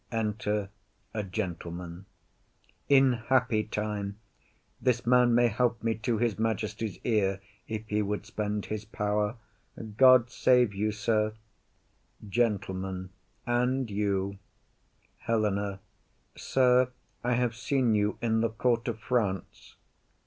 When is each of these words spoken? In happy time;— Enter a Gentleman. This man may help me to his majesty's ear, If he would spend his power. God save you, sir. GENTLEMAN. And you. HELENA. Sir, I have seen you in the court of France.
In 0.09 0.09
happy 0.09 0.33
time;— 0.33 0.37
Enter 0.49 0.69
a 1.13 1.21
Gentleman. 1.23 2.05
This 4.81 5.05
man 5.05 5.35
may 5.35 5.47
help 5.47 5.83
me 5.83 5.93
to 5.93 6.17
his 6.17 6.39
majesty's 6.39 6.97
ear, 7.03 7.39
If 7.67 7.87
he 7.87 8.01
would 8.01 8.25
spend 8.25 8.65
his 8.65 8.83
power. 8.83 9.35
God 9.97 10.31
save 10.31 10.73
you, 10.73 10.91
sir. 10.91 11.35
GENTLEMAN. 12.27 13.11
And 13.45 13.91
you. 13.91 14.39
HELENA. 15.19 15.81
Sir, 16.35 16.89
I 17.23 17.33
have 17.33 17.55
seen 17.55 17.93
you 17.93 18.17
in 18.23 18.41
the 18.41 18.49
court 18.49 18.87
of 18.87 18.97
France. 18.99 19.75